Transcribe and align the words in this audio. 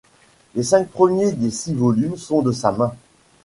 Les 0.55 0.63
cinq 0.63 0.87
premiers 0.89 1.31
des 1.31 1.51
six 1.51 1.75
volumes 1.75 2.17
sont 2.17 2.41
de 2.41 2.51
sa 2.51 2.71
main. 2.71 2.91